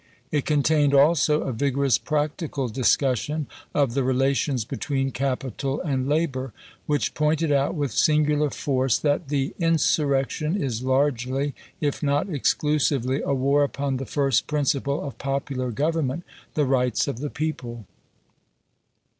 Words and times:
It 0.31 0.45
contained 0.47 0.95
also 0.95 1.43
a 1.43 1.53
vigorous 1.53 1.99
practical 1.99 2.69
discussion 2.69 3.45
of 3.71 3.93
the 3.93 4.03
relations 4.03 4.65
be 4.65 4.75
tween 4.77 5.11
capital 5.11 5.79
and 5.79 6.09
labor, 6.09 6.53
which 6.87 7.13
pointed 7.13 7.51
out 7.51 7.75
with 7.75 7.91
singular 7.91 8.49
force 8.49 8.97
that 8.97 9.27
"the 9.27 9.53
insurrection 9.59 10.59
is 10.59 10.81
largely, 10.81 11.53
if 11.79 12.01
not 12.01 12.27
exclusively, 12.29 13.21
a 13.21 13.35
war 13.35 13.61
upon 13.63 13.97
the 13.97 14.07
first 14.07 14.47
principle 14.47 15.03
of 15.03 15.19
popular 15.19 15.69
government— 15.69 16.23
the 16.55 16.65
rights 16.65 17.07
of 17.07 17.19
the 17.19 17.29
people." 17.29 17.85